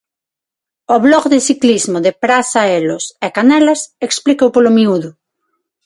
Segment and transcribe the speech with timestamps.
[0.95, 5.09] O blog de ciclismo de Praza Elos e Canelas explícao polo miúdo.